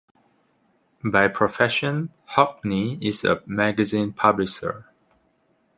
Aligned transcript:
By 1.05 1.27
profession, 1.27 2.09
Hockney 2.31 2.97
is 3.03 3.23
a 3.23 3.43
magazine 3.45 4.13
publisher. 4.13 4.89